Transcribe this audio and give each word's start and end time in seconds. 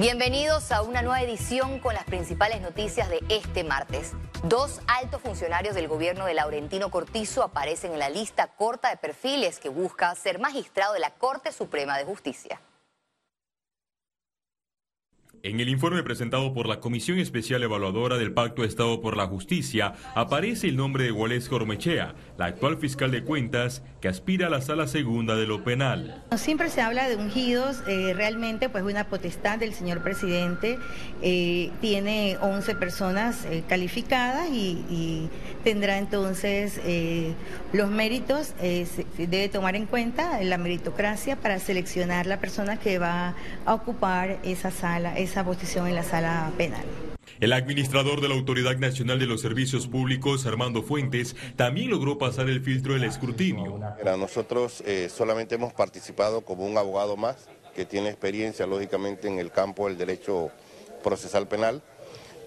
Bienvenidos 0.00 0.72
a 0.72 0.80
una 0.80 1.02
nueva 1.02 1.20
edición 1.20 1.78
con 1.78 1.92
las 1.92 2.04
principales 2.04 2.62
noticias 2.62 3.10
de 3.10 3.22
este 3.28 3.64
martes. 3.64 4.12
Dos 4.44 4.80
altos 4.86 5.20
funcionarios 5.20 5.74
del 5.74 5.88
gobierno 5.88 6.24
de 6.24 6.32
Laurentino 6.32 6.90
Cortizo 6.90 7.42
aparecen 7.42 7.92
en 7.92 7.98
la 7.98 8.08
lista 8.08 8.46
corta 8.46 8.88
de 8.88 8.96
perfiles 8.96 9.58
que 9.58 9.68
busca 9.68 10.14
ser 10.14 10.38
magistrado 10.38 10.94
de 10.94 11.00
la 11.00 11.10
Corte 11.10 11.52
Suprema 11.52 11.98
de 11.98 12.06
Justicia. 12.06 12.62
En 15.42 15.58
el 15.58 15.70
informe 15.70 16.02
presentado 16.02 16.52
por 16.52 16.68
la 16.68 16.80
Comisión 16.80 17.18
Especial 17.18 17.62
Evaluadora 17.62 18.18
del 18.18 18.34
Pacto 18.34 18.60
de 18.60 18.68
Estado 18.68 19.00
por 19.00 19.16
la 19.16 19.26
Justicia 19.26 19.94
aparece 20.14 20.68
el 20.68 20.76
nombre 20.76 21.04
de 21.04 21.12
Wales 21.12 21.48
Cormechea, 21.48 22.14
la 22.36 22.44
actual 22.44 22.76
fiscal 22.76 23.10
de 23.10 23.24
cuentas 23.24 23.82
que 24.02 24.08
aspira 24.08 24.48
a 24.48 24.50
la 24.50 24.60
sala 24.60 24.86
segunda 24.86 25.36
de 25.36 25.46
lo 25.46 25.64
penal. 25.64 26.22
Siempre 26.36 26.68
se 26.68 26.82
habla 26.82 27.08
de 27.08 27.16
ungidos, 27.16 27.82
eh, 27.88 28.12
realmente 28.14 28.68
pues 28.68 28.84
una 28.84 29.04
potestad 29.04 29.58
del 29.58 29.72
señor 29.72 30.02
presidente, 30.02 30.78
eh, 31.22 31.70
tiene 31.80 32.36
11 32.42 32.74
personas 32.74 33.46
eh, 33.46 33.62
calificadas 33.66 34.46
y, 34.50 35.30
tendrá 35.64 35.98
entonces 35.98 36.80
los 37.74 37.90
méritos, 37.90 38.54
debe 39.18 39.48
tomar 39.50 39.76
en 39.76 39.84
cuenta 39.84 40.42
la 40.42 40.56
meritocracia 40.56 41.36
para 41.36 41.58
seleccionar 41.58 42.24
la 42.24 42.40
persona 42.40 42.78
que 42.78 42.98
va 42.98 43.34
a 43.66 43.74
ocupar 43.74 44.38
esa 44.42 44.70
sala 44.70 45.18
esa 45.18 45.29
posición 45.44 45.86
en 45.86 45.94
la 45.94 46.02
sala 46.02 46.50
penal. 46.56 46.84
El 47.40 47.54
administrador 47.54 48.20
de 48.20 48.28
la 48.28 48.34
Autoridad 48.34 48.76
Nacional 48.76 49.18
de 49.18 49.26
los 49.26 49.40
Servicios 49.40 49.86
Públicos, 49.86 50.44
Armando 50.44 50.82
Fuentes, 50.82 51.34
también 51.56 51.90
logró 51.90 52.18
pasar 52.18 52.50
el 52.50 52.60
filtro 52.60 52.94
del 52.94 53.04
escrutinio. 53.04 53.80
Nosotros 54.18 54.82
eh, 54.86 55.08
solamente 55.08 55.54
hemos 55.54 55.72
participado 55.72 56.42
como 56.42 56.66
un 56.66 56.76
abogado 56.76 57.16
más 57.16 57.48
que 57.74 57.86
tiene 57.86 58.10
experiencia, 58.10 58.66
lógicamente, 58.66 59.28
en 59.28 59.38
el 59.38 59.50
campo 59.50 59.86
del 59.88 59.96
derecho 59.96 60.50
procesal 61.02 61.48
penal. 61.48 61.82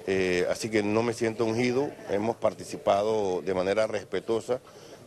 Eh, 0.05 0.45
así 0.51 0.69
que 0.69 0.83
no 0.83 1.01
me 1.01 1.13
siento 1.13 1.45
ungido, 1.45 1.89
hemos 2.09 2.35
participado 2.35 3.41
de 3.41 3.53
manera 3.53 3.87
respetuosa 3.87 4.59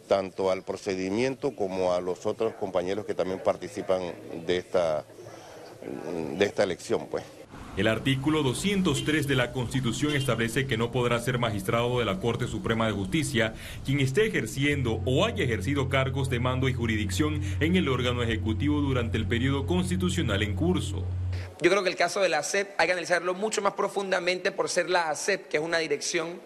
tanto 0.09 0.51
al 0.51 0.63
procedimiento 0.63 1.55
como 1.55 1.93
a 1.93 2.01
los 2.01 2.27
otros 2.27 2.55
compañeros 2.55 3.07
que 3.07 3.15
también 3.15 3.41
participan 3.41 4.01
de 4.47 4.57
esta, 4.57 5.05
de 6.37 6.45
esta 6.45 6.63
elección. 6.63 7.07
Pues. 7.07 7.25
El 7.77 7.89
artículo 7.89 8.43
203 8.43 9.29
de 9.29 9.35
la 9.35 9.53
Constitución 9.53 10.17
establece 10.17 10.67
que 10.67 10.79
no 10.79 10.91
podrá 10.91 11.21
ser 11.21 11.39
magistrado 11.39 11.99
de 11.99 12.07
la 12.07 12.21
Corte 12.21 12.47
Suprema 12.47 12.87
de 12.87 12.93
Justicia 12.93 13.53
quien 13.85 14.01
esté 14.01 14.25
ejerciendo 14.25 15.03
o 15.05 15.27
haya 15.27 15.45
ejercido 15.45 15.91
cargos 15.91 16.31
de 16.31 16.41
mando 16.41 16.71
y 16.71 16.73
jurisdicción 16.73 17.43
en 17.61 17.77
el 17.77 17.91
órgano 17.91 18.23
ejecutivo 18.23 18.81
durante 18.81 19.19
el 19.19 19.27
periodo 19.27 19.67
constitucional 19.67 20.43
en 20.43 20.55
curso. 20.55 21.05
Yo 21.61 21.71
creo 21.71 21.83
que 21.83 21.91
el 21.91 21.97
caso 21.97 22.21
de 22.21 22.31
la 22.31 22.39
ASEP 22.39 22.71
hay 22.79 22.87
que 22.87 22.93
analizarlo 22.93 23.35
mucho 23.35 23.61
más 23.61 23.75
profundamente 23.75 24.53
por 24.53 24.71
ser 24.71 24.89
la 24.89 25.11
ASEP, 25.11 25.47
que 25.47 25.59
es 25.59 25.63
una 25.63 25.77
dirección. 25.77 26.41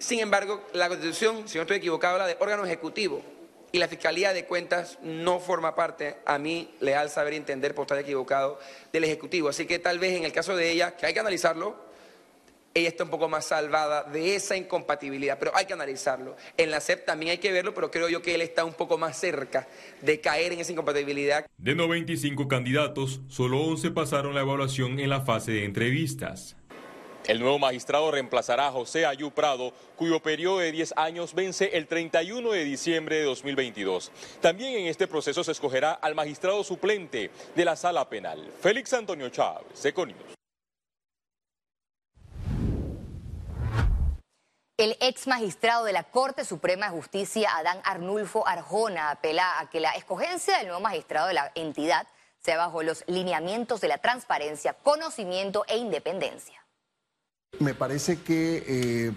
Sin 0.00 0.18
embargo, 0.18 0.66
la 0.74 0.88
Constitución, 0.88 1.46
si 1.46 1.56
no 1.56 1.62
estoy 1.62 1.76
equivocado, 1.76 2.14
habla 2.14 2.26
de 2.26 2.36
órgano 2.40 2.64
ejecutivo 2.64 3.22
y 3.72 3.78
la 3.78 3.88
Fiscalía 3.88 4.32
de 4.32 4.44
Cuentas 4.44 4.98
no 5.02 5.40
forma 5.40 5.74
parte, 5.74 6.16
a 6.26 6.38
mí 6.38 6.74
leal 6.80 7.10
saber 7.10 7.34
y 7.34 7.36
entender 7.36 7.74
por 7.74 7.84
estar 7.84 7.98
equivocado, 7.98 8.58
del 8.92 9.04
Ejecutivo. 9.04 9.48
Así 9.48 9.66
que 9.66 9.78
tal 9.78 9.98
vez 9.98 10.16
en 10.16 10.24
el 10.24 10.32
caso 10.32 10.56
de 10.56 10.70
ella, 10.70 10.96
que 10.96 11.06
hay 11.06 11.14
que 11.14 11.20
analizarlo, 11.20 11.90
ella 12.72 12.88
está 12.88 13.02
un 13.02 13.10
poco 13.10 13.28
más 13.28 13.46
salvada 13.46 14.04
de 14.04 14.36
esa 14.36 14.56
incompatibilidad, 14.56 15.38
pero 15.38 15.50
hay 15.56 15.66
que 15.66 15.72
analizarlo. 15.72 16.36
En 16.56 16.70
la 16.70 16.80
CEP 16.80 17.04
también 17.04 17.32
hay 17.32 17.38
que 17.38 17.50
verlo, 17.50 17.74
pero 17.74 17.90
creo 17.90 18.08
yo 18.08 18.22
que 18.22 18.34
él 18.34 18.42
está 18.42 18.64
un 18.64 18.74
poco 18.74 18.96
más 18.96 19.18
cerca 19.18 19.66
de 20.00 20.20
caer 20.20 20.52
en 20.52 20.60
esa 20.60 20.72
incompatibilidad. 20.72 21.46
De 21.58 21.74
95 21.74 22.46
candidatos, 22.46 23.20
solo 23.28 23.60
11 23.60 23.90
pasaron 23.90 24.34
la 24.34 24.42
evaluación 24.42 25.00
en 25.00 25.10
la 25.10 25.22
fase 25.22 25.52
de 25.52 25.64
entrevistas. 25.64 26.56
El 27.26 27.38
nuevo 27.38 27.58
magistrado 27.58 28.10
reemplazará 28.10 28.68
a 28.68 28.72
José 28.72 29.04
Ayú 29.06 29.30
Prado, 29.30 29.72
cuyo 29.96 30.20
periodo 30.20 30.58
de 30.58 30.72
10 30.72 30.94
años 30.96 31.34
vence 31.34 31.76
el 31.76 31.86
31 31.86 32.50
de 32.52 32.64
diciembre 32.64 33.16
de 33.16 33.24
2022. 33.24 34.10
También 34.40 34.74
en 34.74 34.86
este 34.86 35.06
proceso 35.06 35.44
se 35.44 35.52
escogerá 35.52 35.92
al 35.92 36.14
magistrado 36.14 36.64
suplente 36.64 37.30
de 37.54 37.64
la 37.64 37.76
sala 37.76 38.08
penal, 38.08 38.50
Félix 38.60 38.92
Antonio 38.94 39.28
Chávez, 39.28 39.84
Econius. 39.84 40.18
El 44.78 44.96
ex 45.00 45.26
magistrado 45.26 45.84
de 45.84 45.92
la 45.92 46.04
Corte 46.04 46.46
Suprema 46.46 46.86
de 46.86 46.92
Justicia, 46.92 47.54
Adán 47.54 47.82
Arnulfo 47.84 48.48
Arjona, 48.48 49.10
apela 49.10 49.60
a 49.60 49.68
que 49.68 49.78
la 49.78 49.90
escogencia 49.90 50.56
del 50.56 50.68
nuevo 50.68 50.80
magistrado 50.80 51.28
de 51.28 51.34
la 51.34 51.52
entidad 51.54 52.06
sea 52.38 52.56
bajo 52.56 52.82
los 52.82 53.04
lineamientos 53.06 53.82
de 53.82 53.88
la 53.88 53.98
transparencia, 53.98 54.72
conocimiento 54.72 55.66
e 55.68 55.76
independencia. 55.76 56.59
Me 57.60 57.74
parece 57.74 58.22
que 58.22 58.64
eh, 58.66 59.12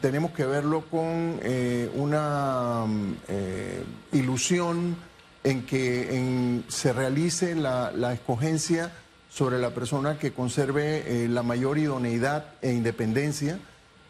tenemos 0.00 0.32
que 0.32 0.44
verlo 0.44 0.86
con 0.90 1.38
eh, 1.40 1.88
una 1.94 2.84
eh, 3.28 3.84
ilusión 4.10 4.96
en 5.44 5.64
que 5.64 6.64
se 6.66 6.92
realice 6.92 7.54
la, 7.54 8.12
escogencia 8.12 8.90
sobre 9.30 9.60
la 9.60 9.70
persona 9.70 10.18
que 10.18 10.32
conserve 10.32 11.28
la 11.28 11.44
mayor 11.44 11.78
idoneidad 11.78 12.54
e 12.60 12.72
independencia, 12.72 13.60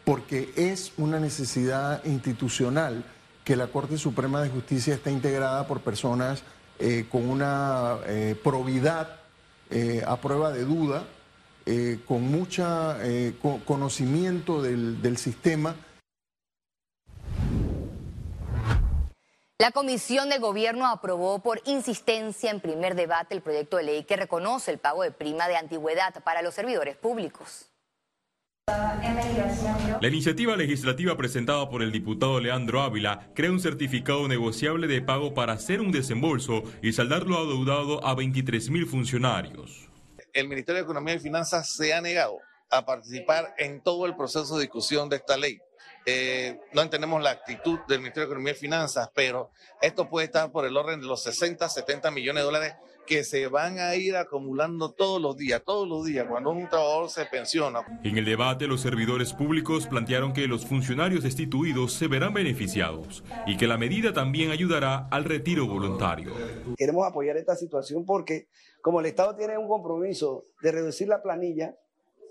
porque 0.03 0.51
es 0.55 0.93
una 0.97 1.19
necesidad 1.19 2.03
institucional 2.05 3.03
que 3.43 3.55
la 3.55 3.67
Corte 3.67 3.99
Suprema 3.99 4.41
de 4.41 4.49
Justicia 4.49 4.95
esté 4.95 5.11
integrada 5.11 5.67
por 5.67 5.81
personas 5.81 6.41
con 7.11 7.29
una 7.29 7.97
probidad 8.43 9.19
a 10.07 10.17
prueba 10.19 10.51
de 10.51 10.65
duda 10.65 11.03
eh, 11.69 11.99
con 12.07 12.21
mucho 12.23 12.63
eh, 13.01 13.33
conocimiento 13.65 14.61
del, 14.61 15.01
del 15.01 15.17
sistema. 15.17 15.75
La 19.59 19.71
Comisión 19.71 20.29
de 20.29 20.37
Gobierno 20.37 20.87
aprobó 20.87 21.39
por 21.39 21.61
insistencia 21.65 22.51
en 22.51 22.61
primer 22.61 22.95
debate 22.95 23.35
el 23.35 23.41
proyecto 23.41 23.75
de 23.75 23.83
ley 23.83 24.03
que 24.05 24.15
reconoce 24.15 24.71
el 24.71 24.77
pago 24.77 25.03
de 25.03 25.11
prima 25.11 25.49
de 25.49 25.57
antigüedad 25.57 26.13
para 26.23 26.41
los 26.41 26.53
servidores 26.53 26.95
públicos. 26.95 27.67
La 28.67 30.07
iniciativa 30.07 30.55
legislativa 30.55 31.17
presentada 31.17 31.69
por 31.69 31.81
el 31.81 31.91
diputado 31.91 32.39
Leandro 32.39 32.81
Ávila 32.81 33.29
crea 33.33 33.51
un 33.51 33.59
certificado 33.59 34.27
negociable 34.29 34.87
de 34.87 35.01
pago 35.01 35.33
para 35.33 35.53
hacer 35.53 35.81
un 35.81 35.91
desembolso 35.91 36.63
y 36.81 36.93
saldar 36.93 37.23
lo 37.23 37.37
adeudado 37.37 38.05
a 38.05 38.15
23 38.15 38.69
mil 38.69 38.85
funcionarios 38.85 39.86
el 40.37 40.47
Ministerio 40.47 40.75
de 40.75 40.83
Economía 40.83 41.15
y 41.15 41.19
Finanzas 41.19 41.71
se 41.75 41.95
ha 41.95 41.99
negado 41.99 42.39
a 42.69 42.85
participar 42.85 43.55
en 43.57 43.81
todo 43.81 44.05
el 44.05 44.15
proceso 44.15 44.55
de 44.55 44.61
discusión 44.61 45.09
de 45.09 45.15
esta 45.15 45.35
ley. 45.35 45.59
Eh, 46.05 46.59
no 46.73 46.83
entendemos 46.83 47.23
la 47.23 47.31
actitud 47.31 47.79
del 47.87 47.99
Ministerio 47.99 48.27
de 48.27 48.33
Economía 48.33 48.53
y 48.53 48.55
Finanzas, 48.55 49.09
pero 49.15 49.49
esto 49.81 50.07
puede 50.07 50.27
estar 50.27 50.51
por 50.51 50.65
el 50.65 50.77
orden 50.77 51.01
de 51.01 51.07
los 51.07 51.23
60, 51.23 51.67
70 51.67 52.11
millones 52.11 52.41
de 52.41 52.45
dólares 52.45 52.75
que 53.07 53.23
se 53.23 53.47
van 53.47 53.79
a 53.79 53.95
ir 53.95 54.15
acumulando 54.17 54.91
todos 54.91 55.19
los 55.19 55.37
días, 55.37 55.63
todos 55.65 55.87
los 55.87 56.05
días, 56.05 56.27
cuando 56.29 56.51
un 56.51 56.69
trabajador 56.69 57.09
se 57.09 57.25
pensiona. 57.25 57.79
En 58.03 58.17
el 58.17 58.25
debate, 58.25 58.67
los 58.67 58.81
servidores 58.81 59.33
públicos 59.33 59.87
plantearon 59.87 60.33
que 60.33 60.45
los 60.45 60.65
funcionarios 60.65 61.23
destituidos 61.23 61.93
se 61.93 62.07
verán 62.07 62.33
beneficiados 62.33 63.23
y 63.47 63.57
que 63.57 63.65
la 63.65 63.77
medida 63.77 64.13
también 64.13 64.51
ayudará 64.51 65.07
al 65.09 65.23
retiro 65.23 65.65
voluntario. 65.65 66.33
Queremos 66.77 67.07
apoyar 67.07 67.37
esta 67.37 67.55
situación 67.55 68.05
porque 68.05 68.47
como 68.81 68.99
el 68.99 69.05
Estado 69.05 69.35
tiene 69.35 69.57
un 69.57 69.69
compromiso 69.69 70.45
de 70.61 70.73
reducir 70.73 71.07
la 71.07 71.23
planilla 71.23 71.75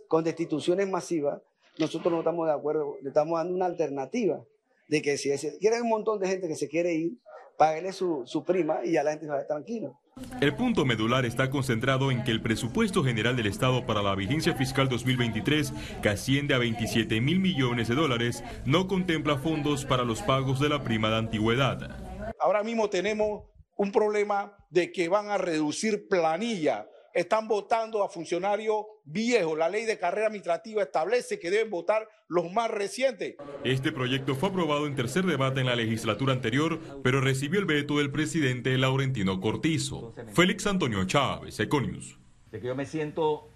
con 0.09 0.25
destituciones 0.25 0.88
masivas, 0.88 1.41
nosotros 1.78 2.12
no 2.12 2.20
estamos 2.20 2.47
de 2.47 2.53
acuerdo, 2.53 2.97
le 3.03 3.09
estamos 3.09 3.38
dando 3.38 3.54
una 3.54 3.66
alternativa 3.66 4.44
de 4.88 5.03
que 5.03 5.16
si 5.16 5.31
quiere 5.59 5.81
un 5.81 5.88
montón 5.88 6.20
de 6.20 6.28
gente 6.28 6.48
que 6.48 6.54
se 6.54 6.69
quiere 6.69 6.94
ir, 6.94 7.12
páguele 7.56 7.92
su, 7.92 8.22
su 8.26 8.44
prima 8.44 8.81
y 8.84 8.92
ya 8.92 9.03
la 9.03 9.12
gente 9.12 9.26
va 9.26 9.36
a 9.36 9.41
estar 9.41 9.56
tranquilo. 9.56 9.98
El 10.41 10.54
punto 10.54 10.87
medular 10.87 11.27
está 11.27 11.50
concentrado 11.50 12.10
en 12.10 12.25
que 12.25 12.31
el 12.31 12.41
presupuesto 12.41 13.04
general 13.04 13.37
del 13.37 13.47
Estado 13.47 13.84
para 13.84 14.03
la 14.03 14.15
vigencia 14.15 14.54
fiscal 14.54 14.89
2023, 14.89 15.72
que 16.03 16.09
asciende 16.09 16.54
a 16.54 16.59
27 16.59 17.21
mil 17.21 17.39
millones 17.41 17.89
de 17.89 17.95
dólares, 17.95 18.42
no 18.65 18.86
contempla 18.86 19.36
fondos 19.39 19.84
para 19.84 20.04
los 20.04 20.22
pagos 20.22 20.59
de 20.60 20.71
la 20.71 20.83
prima 20.83 21.10
de 21.10 21.16
antigüedad. 21.16 22.34
Ahora 22.41 22.63
mismo 22.63 22.89
tenemos 22.89 23.45
un 23.77 23.92
problema 23.92 24.57
de 24.71 24.91
que 24.91 25.09
van 25.09 25.28
a 25.28 25.39
reducir 25.39 26.09
planilla 26.09 26.86
están 27.16 27.48
votando 27.48 28.04
a 28.04 28.09
funcionarios 28.09 28.84
viejos. 29.04 29.59
La 29.59 29.68
ley 29.68 29.86
de 29.86 29.98
carrera 29.98 30.27
administrativa 30.27 30.83
establece 30.83 31.39
que 31.39 31.51
deben 31.51 31.71
votar 31.71 32.07
los 32.28 32.53
más 32.53 32.71
recientes. 32.71 33.36
Este 33.65 33.91
proyecto 33.91 34.34
fue 34.34 34.51
aprobado 34.51 34.86
en 34.86 34.95
tercer 34.95 35.24
debate 35.24 35.60
en 35.60 35.66
la 35.66 35.77
legislatura 35.77 36.34
anterior, 36.34 36.78
pero 37.03 37.21
recibió 37.21 37.59
el 37.59 37.66
veto 37.66 37.98
del 37.98 38.13
presidente 38.13 38.77
Laurentino 38.77 39.41
Cortizo. 39.41 40.15
Félix 40.34 40.66
Antonio 40.66 41.04
Chávez, 41.07 41.59
Econius. 41.59 42.18
Yo 42.63 42.74
me 42.74 42.86
siento 42.86 43.48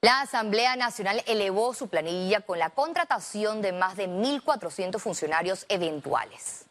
la 0.00 0.20
Asamblea 0.20 0.76
Nacional 0.76 1.22
elevó 1.26 1.74
su 1.74 1.88
planilla 1.88 2.40
con 2.40 2.60
la 2.60 2.70
contratación 2.70 3.62
de 3.62 3.72
más 3.72 3.96
de 3.96 4.08
1.400 4.08 5.00
funcionarios 5.00 5.66
eventuales. 5.68 6.67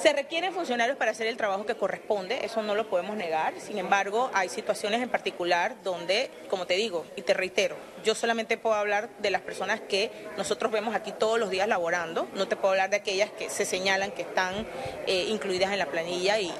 Se 0.00 0.14
requieren 0.14 0.54
funcionarios 0.54 0.96
para 0.96 1.10
hacer 1.10 1.26
el 1.26 1.36
trabajo 1.36 1.66
que 1.66 1.74
corresponde, 1.74 2.42
eso 2.42 2.62
no 2.62 2.74
lo 2.74 2.88
podemos 2.88 3.18
negar. 3.18 3.52
Sin 3.60 3.76
embargo, 3.76 4.30
hay 4.32 4.48
situaciones 4.48 5.02
en 5.02 5.10
particular 5.10 5.76
donde, 5.84 6.30
como 6.48 6.66
te 6.66 6.72
digo 6.74 7.04
y 7.16 7.22
te 7.22 7.34
reitero, 7.34 7.76
yo 8.02 8.14
solamente 8.14 8.56
puedo 8.56 8.74
hablar 8.74 9.10
de 9.18 9.30
las 9.30 9.42
personas 9.42 9.78
que 9.78 10.10
nosotros 10.38 10.72
vemos 10.72 10.94
aquí 10.94 11.12
todos 11.12 11.38
los 11.38 11.50
días 11.50 11.68
laborando, 11.68 12.28
no 12.34 12.48
te 12.48 12.56
puedo 12.56 12.70
hablar 12.70 12.88
de 12.88 12.96
aquellas 12.96 13.30
que 13.30 13.50
se 13.50 13.66
señalan 13.66 14.10
que 14.12 14.22
están 14.22 14.66
eh, 15.06 15.26
incluidas 15.28 15.70
en 15.70 15.78
la 15.78 15.86
planilla 15.86 16.40
y, 16.40 16.50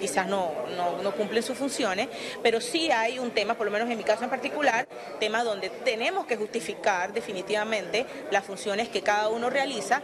quizás 0.00 0.26
no, 0.26 0.50
no, 0.74 1.02
no 1.02 1.12
cumplen 1.14 1.42
sus 1.42 1.58
funciones, 1.58 2.08
pero 2.42 2.62
sí 2.62 2.90
hay 2.90 3.18
un 3.18 3.32
tema, 3.32 3.54
por 3.54 3.66
lo 3.66 3.70
menos 3.70 3.90
en 3.90 3.98
mi 3.98 4.04
caso 4.04 4.24
en 4.24 4.30
particular, 4.30 4.88
tema 5.20 5.44
donde 5.44 5.68
tenemos 5.68 6.24
que 6.24 6.38
justificar 6.38 7.12
definitivamente 7.12 8.06
las 8.30 8.44
funciones 8.44 8.88
que 8.88 9.02
cada 9.02 9.28
uno 9.28 9.50
realiza 9.50 10.02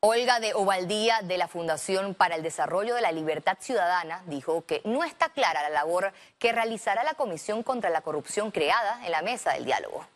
Olga 0.00 0.38
de 0.38 0.54
Ovaldía 0.54 1.22
de 1.24 1.38
la 1.38 1.48
Fundación 1.48 2.14
para 2.14 2.36
el 2.36 2.44
Desarrollo 2.44 2.94
de 2.94 3.00
la 3.00 3.10
Libertad 3.10 3.58
Ciudadana 3.60 4.22
dijo 4.28 4.64
que 4.64 4.80
no 4.84 5.02
está 5.02 5.32
clara 5.32 5.60
la 5.64 5.70
labor 5.70 6.12
que 6.38 6.52
realizará 6.52 7.02
la 7.02 7.14
Comisión 7.14 7.64
contra 7.64 7.90
la 7.90 8.02
Corrupción 8.02 8.52
creada 8.52 9.04
en 9.04 9.10
la 9.10 9.22
mesa 9.22 9.54
del 9.54 9.64
diálogo. 9.64 10.06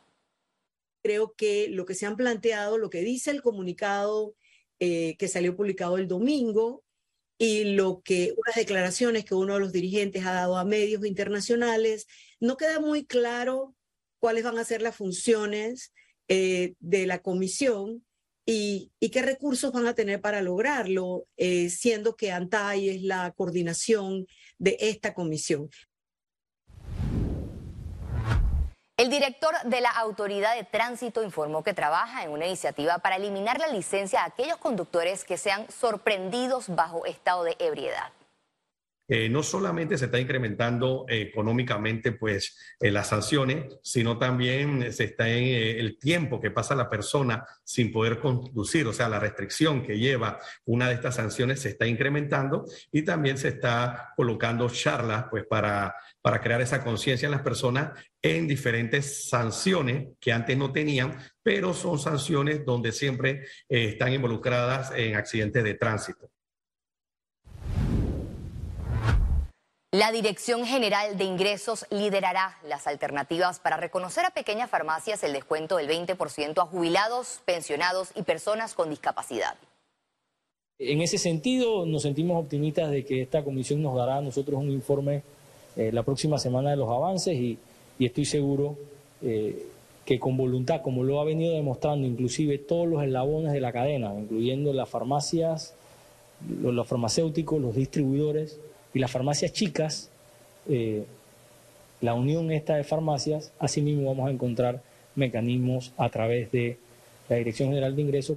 Creo 1.03 1.35
que 1.35 1.67
lo 1.69 1.85
que 1.85 1.97
se 1.97 2.07
han 2.07 2.17
planteado, 2.17 2.79
lo 2.79 2.91
que 2.91 3.01
dice 3.01 3.33
el 3.33 3.43
comunicado 3.43 4.37
eh, 4.79 5.17
que 5.19 5.27
salió 5.27 5.57
publicado 5.57 5.99
el 5.99 6.07
domingo 6.07 6.85
y 7.37 7.75
lo 7.75 8.03
que 8.05 8.35
unas 8.37 8.55
declaraciones 8.55 9.25
que 9.25 9.35
uno 9.35 9.55
de 9.55 9.61
los 9.61 9.73
dirigentes 9.73 10.25
ha 10.25 10.33
dado 10.33 10.59
a 10.59 10.65
medios 10.65 11.05
internacionales, 11.05 12.07
no 12.39 12.57
queda 12.57 12.79
muy 12.79 13.05
claro 13.05 13.75
cuáles 14.21 14.45
van 14.45 14.59
a 14.59 14.65
ser 14.65 14.81
las 14.81 14.95
funciones 14.95 15.93
eh, 16.29 16.75
de 16.79 17.05
la 17.09 17.21
comisión 17.21 18.05
y, 18.45 18.91
qué 19.13 19.23
recursos 19.23 19.73
van 19.73 19.87
a 19.87 19.95
tener 19.95 20.21
para 20.21 20.41
lograrlo, 20.43 21.25
eh, 21.37 21.69
siendo 21.71 22.17
que 22.17 22.33
ANTAI 22.33 22.89
es 22.89 23.03
la 23.03 23.33
coordinación 23.33 24.27
de 24.59 24.77
esta 24.81 25.15
comisión. 25.15 25.71
El 28.97 29.11
director 29.11 29.55
de 29.65 29.81
la 29.81 29.91
Autoridad 29.91 30.55
de 30.55 30.65
Tránsito 30.65 31.23
informó 31.25 31.65
que 31.65 31.75
trabaja 31.75 32.23
en 32.23 32.31
una 32.31 32.47
iniciativa 32.47 32.99
para 32.99 33.17
eliminar 33.17 33.59
la 33.59 33.67
licencia 33.67 34.23
a 34.23 34.27
aquellos 34.27 34.59
conductores 34.59 35.25
que 35.25 35.37
sean 35.37 35.67
sorprendidos 35.71 36.69
bajo 36.69 37.05
estado 37.07 37.43
de 37.43 37.57
ebriedad. 37.59 38.13
Eh, 39.09 39.29
no 39.29 39.43
solamente 39.43 39.99
se 39.99 40.05
está 40.05 40.21
incrementando 40.21 41.05
eh, 41.09 41.23
económicamente 41.23 42.13
pues 42.13 42.57
eh, 42.81 42.91
las 42.91 43.09
sanciones, 43.09 43.79
sino 43.83 44.17
también 44.17 44.93
se 44.93 45.05
está 45.05 45.29
en 45.29 45.45
el 45.79 45.99
tiempo 45.99 46.41
que 46.41 46.53
pasa 46.53 46.77
la 46.77 46.89
persona 46.89 47.45
sin 47.65 47.91
poder 47.91 48.21
conducir, 48.21 48.87
o 48.87 48.93
sea, 48.93 49.09
la 49.09 49.19
restricción 49.19 49.83
que 49.83 49.99
lleva 49.99 50.39
una 50.65 50.89
de 50.89 50.95
estas 50.95 51.17
sanciones 51.17 51.61
se 51.61 51.71
está 51.71 51.87
incrementando 51.87 52.65
y 52.93 53.03
también 53.03 53.39
se 53.39 53.49
está 53.49 54.13
colocando 54.17 54.69
charlas 54.71 55.27
pues 55.31 55.45
para, 55.47 55.95
para 56.21 56.41
crear 56.41 56.61
esa 56.61 56.85
conciencia 56.85 57.27
en 57.27 57.33
las 57.33 57.43
personas 57.43 57.91
en 58.23 58.47
diferentes 58.47 59.29
sanciones 59.29 60.09
que 60.21 60.33
antes 60.33 60.57
no 60.57 60.73
tenían, 60.73 61.19
pero 61.43 61.75
son 61.75 61.99
sanciones 61.99 62.65
donde 62.65 62.93
siempre 62.93 63.47
están 63.69 64.13
involucradas 64.13 64.93
en 64.95 65.17
accidentes 65.17 65.65
de 65.65 65.75
tránsito. 65.75 66.31
La 69.95 70.11
Dirección 70.11 70.65
General 70.65 71.19
de 71.19 71.25
Ingresos 71.25 71.85
liderará 71.91 72.57
las 72.67 72.87
alternativas 72.87 73.61
para 73.61 73.77
reconocer 73.77 74.25
a 74.25 74.31
pequeñas 74.31 74.71
farmacias 74.71 75.23
el 75.23 75.35
descuento 75.35 75.77
del 75.77 75.87
20% 75.87 76.63
a 76.63 76.65
jubilados, 76.65 77.43
pensionados 77.45 78.09
y 78.15 78.23
personas 78.23 78.73
con 78.73 78.89
discapacidad. 78.89 79.55
En 80.79 81.03
ese 81.03 81.19
sentido, 81.19 81.85
nos 81.85 82.01
sentimos 82.01 82.43
optimistas 82.43 82.91
de 82.91 83.05
que 83.05 83.21
esta 83.21 83.45
comisión 83.45 83.83
nos 83.83 83.95
dará 83.95 84.17
a 84.17 84.21
nosotros 84.23 84.59
un 84.59 84.71
informe 84.71 85.25
eh, 85.77 85.91
la 85.93 86.05
próxima 86.05 86.39
semana 86.39 86.71
de 86.71 86.77
los 86.77 86.89
avances 86.89 87.35
y, 87.35 87.59
estoy 88.01 88.25
seguro 88.25 88.79
eh, 89.21 89.67
que 90.07 90.19
con 90.19 90.39
voluntad, 90.39 90.81
como 90.81 91.05
lo 91.05 91.21
ha 91.21 91.25
venido 91.25 91.53
demostrando 91.53 92.07
inclusive 92.07 92.57
todos 92.57 92.89
los 92.89 93.05
eslabones 93.05 93.53
de 93.53 93.61
la 93.61 93.73
cadena, 93.73 94.15
incluyendo 94.19 94.73
las 94.73 94.89
farmacias, 94.89 95.75
los 96.63 96.89
farmacéuticos, 96.89 97.61
los 97.61 97.77
distribuidores, 97.77 98.59
y 98.95 98.99
las 98.99 99.11
farmacias 99.11 99.53
chicas, 99.53 100.11
eh, 100.69 101.07
la 102.01 102.15
unión 102.15 102.51
esta 102.51 102.75
de 102.75 102.85
farmacias, 102.85 103.53
asimismo 103.59 104.11
vamos 104.11 104.29
a 104.29 104.33
encontrar 104.33 104.83
mecanismos 105.15 105.93
a 105.97 106.09
través 106.09 106.51
de 106.53 106.79
la 107.29 107.37
Dirección 107.37 107.71
General 107.71 107.95
de 107.95 108.03
Ingresos. 108.03 108.37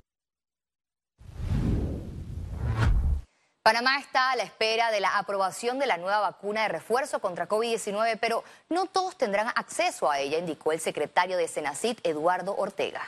Panamá 3.63 3.97
está 3.97 4.31
a 4.31 4.35
la 4.35 4.43
espera 4.43 4.91
de 4.91 4.99
la 4.99 5.17
aprobación 5.17 5.79
de 5.79 5.87
la 5.87 5.97
nueva 5.97 6.19
vacuna 6.19 6.61
de 6.61 6.67
refuerzo 6.67 7.19
contra 7.19 7.47
COVID-19, 7.47 8.19
pero 8.21 8.43
no 8.69 8.85
todos 8.85 9.17
tendrán 9.17 9.47
acceso 9.55 10.11
a 10.11 10.19
ella, 10.19 10.37
indicó 10.37 10.71
el 10.71 10.79
secretario 10.79 11.35
de 11.35 11.47
Senacit, 11.47 11.99
Eduardo 12.05 12.55
Ortega. 12.55 13.01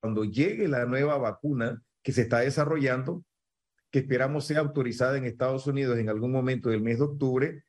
Cuando 0.00 0.24
llegue 0.24 0.66
la 0.66 0.86
nueva 0.86 1.18
vacuna 1.18 1.82
que 2.02 2.12
se 2.12 2.22
está 2.22 2.38
desarrollando, 2.38 3.22
que 3.90 4.00
esperamos 4.00 4.46
sea 4.46 4.60
autorizada 4.60 5.16
en 5.16 5.24
Estados 5.24 5.66
Unidos 5.66 5.98
en 5.98 6.08
algún 6.08 6.32
momento 6.32 6.68
del 6.70 6.82
mes 6.82 6.98
de 6.98 7.04
octubre, 7.04 7.64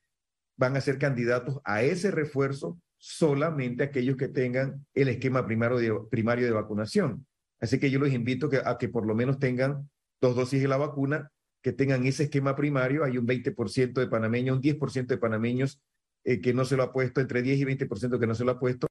van 0.57 0.75
a 0.75 0.81
ser 0.81 0.97
candidatos 0.97 1.59
a 1.63 1.83
ese 1.83 2.11
refuerzo 2.11 2.77
solamente 2.97 3.83
aquellos 3.83 4.17
que 4.17 4.27
tengan 4.27 4.85
el 4.93 5.07
esquema 5.07 5.45
primario 5.45 5.77
de, 5.77 6.07
primario 6.09 6.45
de 6.45 6.51
vacunación. 6.51 7.25
Así 7.61 7.79
que 7.79 7.89
yo 7.89 7.99
los 7.99 8.11
invito 8.11 8.49
a 8.65 8.77
que 8.77 8.89
por 8.89 9.05
lo 9.05 9.15
menos 9.15 9.39
tengan 9.39 9.89
dos 10.21 10.35
dosis 10.35 10.61
de 10.61 10.67
la 10.67 10.77
vacuna, 10.77 11.31
que 11.61 11.71
tengan 11.71 12.05
ese 12.05 12.23
esquema 12.23 12.55
primario. 12.55 13.03
Hay 13.03 13.17
un 13.17 13.25
20% 13.25 13.93
de 13.93 14.07
panameños, 14.07 14.57
un 14.57 14.61
10% 14.61 15.07
de 15.07 15.17
panameños 15.17 15.81
eh, 16.25 16.41
que 16.41 16.53
no 16.53 16.65
se 16.65 16.75
lo 16.75 16.83
ha 16.83 16.93
puesto, 16.93 17.21
entre 17.21 17.41
10 17.41 17.59
y 17.59 17.65
20% 17.65 18.19
que 18.19 18.27
no 18.27 18.35
se 18.35 18.43
lo 18.43 18.51
ha 18.51 18.59
puesto. 18.59 18.87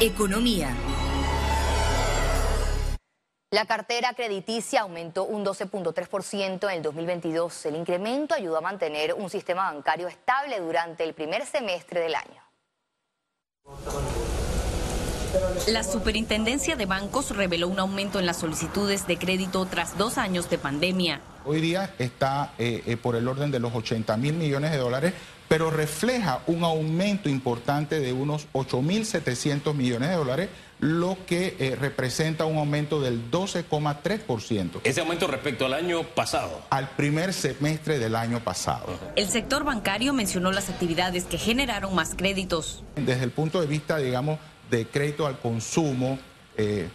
Economía. 0.00 0.76
La 3.50 3.64
cartera 3.64 4.12
crediticia 4.12 4.82
aumentó 4.82 5.24
un 5.24 5.42
12.3% 5.42 6.64
en 6.64 6.70
el 6.70 6.82
2022. 6.82 7.64
El 7.64 7.76
incremento 7.76 8.34
ayudó 8.34 8.58
a 8.58 8.60
mantener 8.60 9.14
un 9.14 9.30
sistema 9.30 9.72
bancario 9.72 10.06
estable 10.06 10.60
durante 10.60 11.02
el 11.02 11.14
primer 11.14 11.46
semestre 11.46 12.00
del 12.00 12.14
año. 12.14 12.42
La 15.68 15.82
Superintendencia 15.82 16.76
de 16.76 16.86
Bancos 16.86 17.36
reveló 17.36 17.68
un 17.68 17.78
aumento 17.78 18.18
en 18.18 18.26
las 18.26 18.38
solicitudes 18.38 19.06
de 19.06 19.18
crédito 19.18 19.66
tras 19.66 19.98
dos 19.98 20.16
años 20.16 20.48
de 20.48 20.56
pandemia. 20.56 21.20
Hoy 21.44 21.60
día 21.60 21.94
está 21.98 22.54
eh, 22.58 22.82
eh, 22.86 22.96
por 22.96 23.16
el 23.16 23.28
orden 23.28 23.50
de 23.50 23.58
los 23.58 23.74
80 23.74 24.16
mil 24.16 24.34
millones 24.34 24.70
de 24.70 24.78
dólares, 24.78 25.12
pero 25.46 25.70
refleja 25.70 26.40
un 26.46 26.64
aumento 26.64 27.28
importante 27.28 28.00
de 28.00 28.12
unos 28.12 28.48
8.700 28.52 29.74
millones 29.74 30.10
de 30.10 30.16
dólares 30.16 30.48
lo 30.80 31.18
que 31.26 31.56
eh, 31.58 31.76
representa 31.78 32.44
un 32.44 32.56
aumento 32.56 33.00
del 33.00 33.30
12,3%. 33.30 34.80
¿Ese 34.84 35.00
aumento 35.00 35.26
respecto 35.26 35.66
al 35.66 35.74
año 35.74 36.02
pasado? 36.02 36.62
Al 36.70 36.90
primer 36.90 37.32
semestre 37.32 37.98
del 37.98 38.14
año 38.14 38.40
pasado. 38.40 38.86
El 39.16 39.28
sector 39.28 39.64
bancario 39.64 40.12
mencionó 40.12 40.52
las 40.52 40.70
actividades 40.70 41.24
que 41.24 41.36
generaron 41.36 41.94
más 41.94 42.14
créditos. 42.14 42.84
Desde 42.96 43.24
el 43.24 43.30
punto 43.30 43.60
de 43.60 43.66
vista, 43.66 43.96
digamos, 43.98 44.38
de 44.70 44.86
crédito 44.86 45.26
al 45.26 45.38
consumo, 45.38 46.18
eh, 46.56 46.88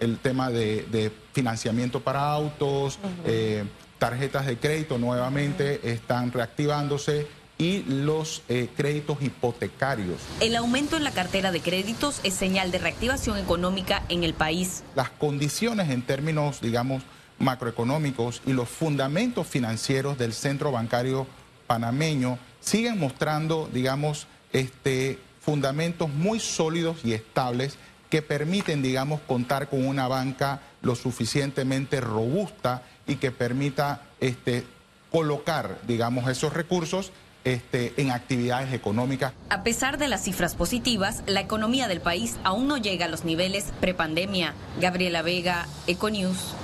el 0.00 0.18
tema 0.18 0.50
de, 0.50 1.12
financiamiento 1.32 2.00
para 2.00 2.30
autos, 2.30 2.98
eh, 3.24 3.64
tarjetas 3.98 4.46
de 4.46 4.56
crédito 4.56 4.98
nuevamente 4.98 5.92
están 5.92 6.32
reactivándose 6.32 7.26
y 7.58 7.82
los 7.82 8.42
eh, 8.48 8.68
créditos 8.76 9.20
hipotecarios. 9.20 10.20
El 10.40 10.54
aumento 10.54 10.96
en 10.96 11.04
la 11.04 11.10
cartera 11.10 11.50
de 11.50 11.60
créditos 11.60 12.20
es 12.22 12.34
señal 12.34 12.70
de 12.70 12.78
reactivación 12.78 13.36
económica 13.36 14.04
en 14.08 14.22
el 14.22 14.34
país. 14.34 14.84
Las 14.94 15.10
condiciones 15.10 15.90
en 15.90 16.02
términos, 16.02 16.60
digamos, 16.60 17.02
macroeconómicos 17.40 18.42
y 18.46 18.52
los 18.52 18.68
fundamentos 18.68 19.46
financieros 19.46 20.18
del 20.18 20.32
centro 20.32 20.70
bancario 20.70 21.26
panameño 21.66 22.38
siguen 22.60 22.98
mostrando, 22.98 23.68
digamos, 23.72 24.26
este, 24.52 25.18
fundamentos 25.48 26.10
muy 26.10 26.40
sólidos 26.40 26.98
y 27.04 27.14
estables 27.14 27.78
que 28.10 28.20
permiten, 28.20 28.82
digamos, 28.82 29.22
contar 29.22 29.70
con 29.70 29.86
una 29.86 30.06
banca 30.06 30.60
lo 30.82 30.94
suficientemente 30.94 32.02
robusta 32.02 32.82
y 33.06 33.16
que 33.16 33.30
permita 33.30 34.02
este, 34.20 34.66
colocar, 35.10 35.78
digamos, 35.88 36.28
esos 36.28 36.52
recursos 36.52 37.12
este, 37.44 37.94
en 37.96 38.10
actividades 38.10 38.74
económicas. 38.74 39.32
A 39.48 39.62
pesar 39.62 39.96
de 39.96 40.08
las 40.08 40.22
cifras 40.22 40.54
positivas, 40.54 41.22
la 41.24 41.40
economía 41.40 41.88
del 41.88 42.02
país 42.02 42.36
aún 42.44 42.68
no 42.68 42.76
llega 42.76 43.06
a 43.06 43.08
los 43.08 43.24
niveles 43.24 43.72
prepandemia. 43.80 44.52
Gabriela 44.78 45.22
Vega, 45.22 45.66
Econews. 45.86 46.54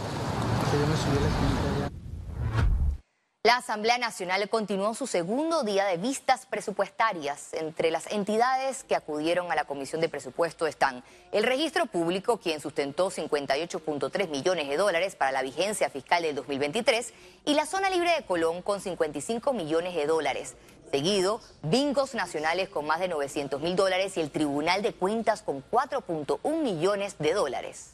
La 3.46 3.56
Asamblea 3.56 3.98
Nacional 3.98 4.48
continuó 4.48 4.94
su 4.94 5.06
segundo 5.06 5.64
día 5.64 5.84
de 5.84 5.98
vistas 5.98 6.46
presupuestarias. 6.46 7.52
Entre 7.52 7.90
las 7.90 8.10
entidades 8.10 8.84
que 8.84 8.96
acudieron 8.96 9.52
a 9.52 9.54
la 9.54 9.66
Comisión 9.66 10.00
de 10.00 10.08
Presupuesto 10.08 10.66
están 10.66 11.04
el 11.30 11.44
Registro 11.44 11.84
Público, 11.84 12.38
quien 12.38 12.62
sustentó 12.62 13.10
58.3 13.10 14.30
millones 14.30 14.66
de 14.70 14.78
dólares 14.78 15.14
para 15.14 15.30
la 15.30 15.42
vigencia 15.42 15.90
fiscal 15.90 16.22
del 16.22 16.34
2023, 16.36 17.12
y 17.44 17.52
la 17.52 17.66
Zona 17.66 17.90
Libre 17.90 18.12
de 18.16 18.24
Colón 18.24 18.62
con 18.62 18.80
55 18.80 19.52
millones 19.52 19.94
de 19.94 20.06
dólares. 20.06 20.54
Seguido, 20.90 21.42
Bingos 21.60 22.14
Nacionales 22.14 22.70
con 22.70 22.86
más 22.86 23.00
de 23.00 23.08
900 23.08 23.60
mil 23.60 23.76
dólares 23.76 24.16
y 24.16 24.22
el 24.22 24.30
Tribunal 24.30 24.80
de 24.80 24.94
Cuentas 24.94 25.42
con 25.42 25.62
4.1 25.70 26.62
millones 26.62 27.16
de 27.18 27.34
dólares. 27.34 27.93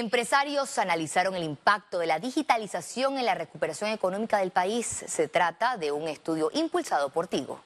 Empresarios 0.00 0.78
analizaron 0.78 1.34
el 1.34 1.42
impacto 1.42 1.98
de 1.98 2.06
la 2.06 2.18
digitalización 2.18 3.18
en 3.18 3.26
la 3.26 3.34
recuperación 3.34 3.90
económica 3.90 4.38
del 4.38 4.50
país. 4.50 4.86
Se 4.86 5.28
trata 5.28 5.76
de 5.76 5.92
un 5.92 6.08
estudio 6.08 6.50
impulsado 6.54 7.10
por 7.10 7.26
Tigo. 7.26 7.60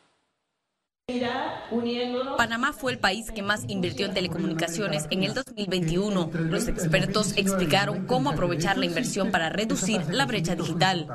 Panamá 2.37 2.73
fue 2.73 2.91
el 2.91 2.99
país 2.99 3.31
que 3.31 3.45
más 3.45 3.62
invirtió 3.69 4.07
en 4.07 4.14
telecomunicaciones 4.14 5.07
en 5.12 5.23
el 5.23 5.33
2021. 5.33 6.31
Los 6.50 6.67
expertos 6.67 7.35
explicaron 7.37 8.05
cómo 8.05 8.31
aprovechar 8.31 8.79
la 8.79 8.87
inversión 8.87 9.31
para 9.31 9.49
reducir 9.49 10.00
la 10.12 10.26
brecha 10.26 10.57
digital. 10.57 11.07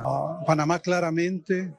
Panamá 0.48 0.80
claramente 0.80 1.74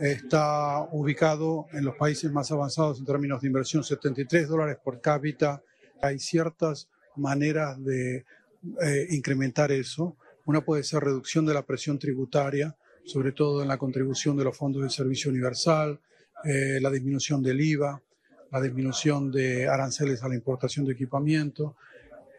está 0.00 0.80
ubicado 0.90 1.66
en 1.72 1.84
los 1.84 1.94
países 1.94 2.32
más 2.32 2.50
avanzados 2.50 2.98
en 2.98 3.04
términos 3.04 3.40
de 3.40 3.46
inversión, 3.46 3.84
73 3.84 4.48
dólares 4.48 4.78
por 4.82 5.00
cápita. 5.00 5.62
Hay 6.02 6.18
ciertas 6.18 6.88
maneras 7.14 7.80
de 7.84 8.24
eh, 8.82 9.06
incrementar 9.10 9.72
eso. 9.72 10.16
Una 10.44 10.62
puede 10.62 10.82
ser 10.82 11.02
reducción 11.02 11.46
de 11.46 11.54
la 11.54 11.64
presión 11.64 11.98
tributaria, 11.98 12.76
sobre 13.04 13.32
todo 13.32 13.62
en 13.62 13.68
la 13.68 13.78
contribución 13.78 14.36
de 14.36 14.44
los 14.44 14.56
fondos 14.56 14.82
de 14.82 14.90
servicio 14.90 15.30
universal, 15.30 16.00
eh, 16.44 16.78
la 16.80 16.90
disminución 16.90 17.42
del 17.42 17.60
IVA, 17.60 18.02
la 18.50 18.60
disminución 18.60 19.30
de 19.30 19.68
aranceles 19.68 20.22
a 20.22 20.28
la 20.28 20.34
importación 20.34 20.84
de 20.84 20.92
equipamiento, 20.92 21.76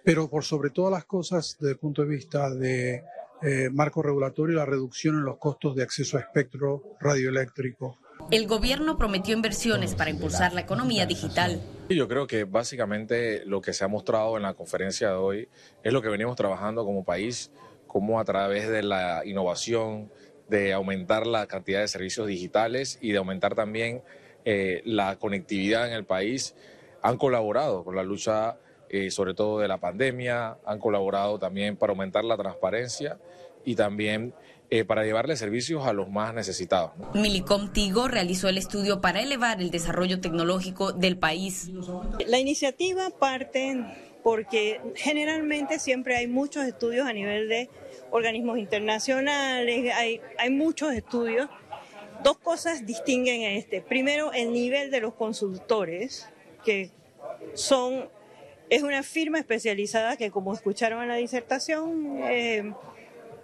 pero 0.03 0.29
por 0.29 0.43
sobre 0.43 0.71
todas 0.71 0.91
las 0.91 1.05
cosas, 1.05 1.57
desde 1.59 1.73
el 1.73 1.79
punto 1.79 2.01
de 2.01 2.07
vista 2.07 2.49
de 2.53 3.03
eh, 3.43 3.69
marco 3.71 4.01
regulatorio, 4.01 4.57
la 4.57 4.65
reducción 4.65 5.15
en 5.15 5.25
los 5.25 5.37
costos 5.37 5.75
de 5.75 5.83
acceso 5.83 6.17
a 6.17 6.21
espectro 6.21 6.95
radioeléctrico. 6.99 7.97
El 8.31 8.47
gobierno 8.47 8.97
prometió 8.97 9.35
inversiones 9.35 9.93
para 9.93 10.09
impulsar 10.09 10.53
la 10.53 10.61
economía 10.61 11.05
digital. 11.05 11.61
Yo 11.89 12.07
creo 12.07 12.27
que 12.27 12.45
básicamente 12.45 13.43
lo 13.45 13.59
que 13.59 13.73
se 13.73 13.83
ha 13.83 13.89
mostrado 13.89 14.37
en 14.37 14.43
la 14.43 14.53
conferencia 14.53 15.09
de 15.09 15.15
hoy 15.15 15.49
es 15.83 15.91
lo 15.91 16.01
que 16.01 16.07
venimos 16.07 16.37
trabajando 16.37 16.85
como 16.85 17.03
país, 17.03 17.51
como 17.87 18.21
a 18.21 18.23
través 18.23 18.69
de 18.69 18.83
la 18.83 19.23
innovación, 19.25 20.09
de 20.47 20.71
aumentar 20.71 21.27
la 21.27 21.45
cantidad 21.45 21.81
de 21.81 21.89
servicios 21.89 22.25
digitales 22.25 22.99
y 23.01 23.11
de 23.11 23.17
aumentar 23.17 23.53
también 23.53 24.01
eh, 24.45 24.81
la 24.85 25.19
conectividad 25.19 25.85
en 25.89 25.93
el 25.93 26.05
país, 26.05 26.55
han 27.01 27.17
colaborado 27.17 27.83
con 27.83 27.97
la 27.97 28.03
lucha 28.03 28.57
eh, 28.91 29.09
sobre 29.09 29.33
todo 29.33 29.59
de 29.59 29.67
la 29.67 29.77
pandemia, 29.77 30.57
han 30.65 30.79
colaborado 30.79 31.39
también 31.39 31.77
para 31.77 31.91
aumentar 31.91 32.25
la 32.25 32.35
transparencia 32.35 33.17
y 33.63 33.75
también 33.75 34.33
eh, 34.69 34.83
para 34.83 35.03
llevarle 35.03 35.35
servicios 35.35 35.85
a 35.85 35.93
los 35.93 36.09
más 36.09 36.33
necesitados. 36.33 36.91
Milicom 37.13 37.71
Tigo 37.71 38.07
realizó 38.07 38.49
el 38.49 38.57
estudio 38.57 39.01
para 39.01 39.21
elevar 39.21 39.61
el 39.61 39.71
desarrollo 39.71 40.19
tecnológico 40.19 40.91
del 40.91 41.17
país. 41.17 41.69
La 42.27 42.39
iniciativa 42.39 43.09
parte 43.11 43.83
porque 44.23 44.81
generalmente 44.95 45.79
siempre 45.79 46.15
hay 46.15 46.27
muchos 46.27 46.65
estudios 46.65 47.07
a 47.07 47.13
nivel 47.13 47.49
de 47.49 47.69
organismos 48.11 48.57
internacionales, 48.57 49.93
hay, 49.95 50.21
hay 50.37 50.49
muchos 50.49 50.93
estudios. 50.93 51.49
Dos 52.23 52.37
cosas 52.37 52.85
distinguen 52.85 53.43
a 53.43 53.51
este. 53.53 53.81
Primero, 53.81 54.31
el 54.33 54.53
nivel 54.53 54.91
de 54.91 55.01
los 55.01 55.13
consultores, 55.13 56.29
que 56.63 56.91
son, 57.53 58.09
es 58.71 58.83
una 58.83 59.03
firma 59.03 59.37
especializada 59.37 60.15
que, 60.15 60.31
como 60.31 60.53
escucharon 60.53 61.03
en 61.03 61.09
la 61.09 61.15
disertación, 61.15 62.21
eh, 62.23 62.71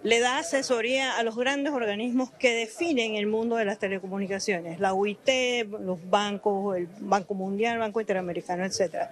le 0.02 0.20
da 0.20 0.38
asesoría 0.38 1.18
a 1.18 1.22
los 1.22 1.36
grandes 1.36 1.74
organismos 1.74 2.30
que 2.30 2.54
definen 2.54 3.14
el 3.14 3.26
mundo 3.26 3.56
de 3.56 3.66
las 3.66 3.78
telecomunicaciones, 3.78 4.80
la 4.80 4.94
UIT, 4.94 5.68
los 5.80 6.08
bancos, 6.08 6.78
el 6.78 6.88
Banco 7.00 7.34
Mundial, 7.34 7.74
el 7.74 7.80
Banco 7.80 8.00
Interamericano, 8.00 8.64
etc. 8.64 9.10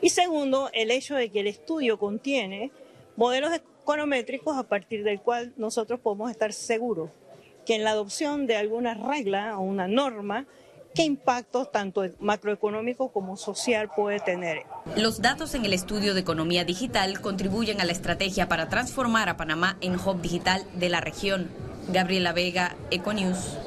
Y 0.00 0.10
segundo, 0.10 0.70
el 0.72 0.92
hecho 0.92 1.16
de 1.16 1.30
que 1.30 1.40
el 1.40 1.48
estudio 1.48 1.98
contiene 1.98 2.70
modelos 3.16 3.50
econométricos 3.52 4.56
a 4.56 4.62
partir 4.62 5.02
del 5.02 5.20
cual 5.20 5.52
nosotros 5.56 5.98
podemos 5.98 6.30
estar 6.30 6.52
seguros 6.52 7.10
que 7.64 7.74
en 7.74 7.82
la 7.82 7.90
adopción 7.90 8.46
de 8.46 8.54
alguna 8.54 8.94
regla 8.94 9.58
o 9.58 9.62
una 9.62 9.88
norma 9.88 10.46
qué 10.96 11.02
impactos 11.04 11.70
tanto 11.70 12.02
macroeconómico 12.18 13.12
como 13.12 13.36
social 13.36 13.90
puede 13.94 14.18
tener. 14.18 14.64
Los 14.96 15.20
datos 15.20 15.54
en 15.54 15.64
el 15.64 15.74
estudio 15.74 16.14
de 16.14 16.20
economía 16.20 16.64
digital 16.64 17.20
contribuyen 17.20 17.80
a 17.80 17.84
la 17.84 17.92
estrategia 17.92 18.48
para 18.48 18.68
transformar 18.68 19.28
a 19.28 19.36
Panamá 19.36 19.76
en 19.82 19.94
hub 19.94 20.20
digital 20.22 20.64
de 20.74 20.88
la 20.88 21.00
región. 21.00 21.50
Gabriela 21.88 22.32
Vega, 22.32 22.74
Econews. 22.90 23.58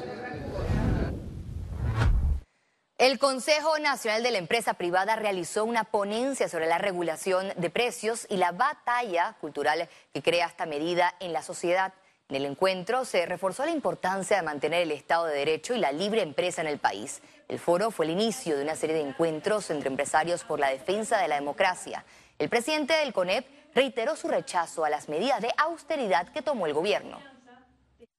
El 2.98 3.18
Consejo 3.18 3.78
Nacional 3.78 4.22
de 4.22 4.30
la 4.30 4.36
Empresa 4.36 4.74
Privada 4.74 5.16
realizó 5.16 5.64
una 5.64 5.84
ponencia 5.84 6.50
sobre 6.50 6.66
la 6.66 6.76
regulación 6.76 7.50
de 7.56 7.70
precios 7.70 8.26
y 8.28 8.36
la 8.36 8.52
batalla 8.52 9.36
cultural 9.40 9.88
que 10.12 10.20
crea 10.20 10.46
esta 10.46 10.66
medida 10.66 11.14
en 11.20 11.32
la 11.32 11.40
sociedad. 11.40 11.94
En 12.30 12.36
el 12.36 12.44
encuentro 12.44 13.04
se 13.04 13.26
reforzó 13.26 13.64
la 13.64 13.72
importancia 13.72 14.36
de 14.36 14.44
mantener 14.44 14.82
el 14.82 14.92
Estado 14.92 15.26
de 15.26 15.34
Derecho 15.36 15.74
y 15.74 15.78
la 15.78 15.90
libre 15.90 16.22
empresa 16.22 16.60
en 16.60 16.68
el 16.68 16.78
país. 16.78 17.22
El 17.48 17.58
foro 17.58 17.90
fue 17.90 18.06
el 18.06 18.12
inicio 18.12 18.56
de 18.56 18.62
una 18.62 18.76
serie 18.76 18.94
de 18.94 19.02
encuentros 19.02 19.68
entre 19.70 19.88
empresarios 19.88 20.44
por 20.44 20.60
la 20.60 20.70
defensa 20.70 21.18
de 21.18 21.26
la 21.26 21.34
democracia. 21.34 22.04
El 22.38 22.48
presidente 22.48 22.92
del 22.94 23.12
CONEP 23.12 23.44
reiteró 23.74 24.14
su 24.14 24.28
rechazo 24.28 24.84
a 24.84 24.90
las 24.90 25.08
medidas 25.08 25.40
de 25.40 25.48
austeridad 25.56 26.28
que 26.28 26.40
tomó 26.40 26.66
el 26.68 26.72
gobierno. 26.72 27.18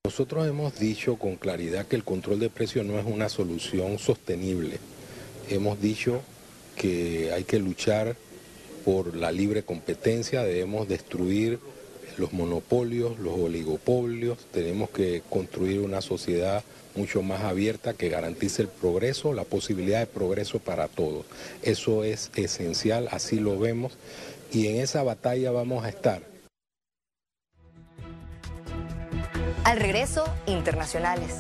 Nosotros 0.04 0.46
hemos 0.46 0.78
dicho 0.78 1.16
con 1.16 1.38
claridad 1.38 1.86
que 1.86 1.96
el 1.96 2.04
control 2.04 2.42
de 2.42 2.50
precios 2.50 2.86
no 2.86 3.00
es 3.00 3.06
una 3.06 3.30
solución 3.30 3.98
sostenible. 3.98 4.78
Hemos 5.48 5.80
dicho 5.80 6.22
que 6.76 7.32
hay 7.32 7.46
que 7.46 7.60
luchar 7.60 8.18
por 8.84 9.16
la 9.16 9.32
libre 9.32 9.64
competencia, 9.64 10.44
debemos 10.44 10.90
destruir 10.90 11.62
los 12.18 12.34
monopolios, 12.34 13.20
los 13.20 13.38
oligopolios, 13.40 14.38
tenemos 14.52 14.90
que 14.90 15.22
construir 15.30 15.80
una 15.80 16.02
sociedad 16.02 16.64
mucho 16.96 17.22
más 17.22 17.42
abierta 17.42 17.94
que 17.94 18.10
garantice 18.10 18.64
el 18.64 18.68
progreso, 18.68 19.34
la 19.34 19.44
posibilidad 19.44 20.00
de 20.00 20.08
progreso 20.08 20.60
para 20.60 20.88
todos. 20.88 21.26
Eso 21.62 22.04
es 22.04 22.32
esencial, 22.36 23.08
así 23.12 23.40
lo 23.40 23.58
vemos, 23.58 23.94
y 24.52 24.68
en 24.68 24.78
esa 24.78 25.04
batalla 25.04 25.52
vamos 25.52 25.86
a 25.86 25.90
estar. 25.90 26.24
Al 29.64 29.80
regreso, 29.80 30.26
internacionales. 30.48 31.36